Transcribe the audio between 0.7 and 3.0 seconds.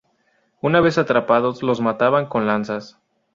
vez atrapados, los mataban con lanzas.